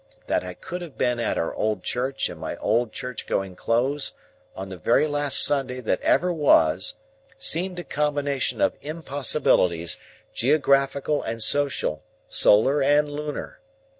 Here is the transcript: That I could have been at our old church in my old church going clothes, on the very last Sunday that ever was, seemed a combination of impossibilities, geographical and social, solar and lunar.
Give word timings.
That 0.25 0.43
I 0.43 0.55
could 0.55 0.81
have 0.81 0.97
been 0.97 1.19
at 1.19 1.37
our 1.37 1.53
old 1.53 1.83
church 1.83 2.27
in 2.27 2.39
my 2.39 2.55
old 2.57 2.91
church 2.91 3.27
going 3.27 3.55
clothes, 3.55 4.13
on 4.55 4.67
the 4.69 4.77
very 4.79 5.05
last 5.05 5.43
Sunday 5.43 5.79
that 5.79 6.01
ever 6.01 6.33
was, 6.33 6.95
seemed 7.37 7.77
a 7.77 7.83
combination 7.83 8.61
of 8.61 8.73
impossibilities, 8.81 9.97
geographical 10.33 11.21
and 11.21 11.43
social, 11.43 12.01
solar 12.29 12.81
and 12.81 13.11
lunar. 13.11 13.59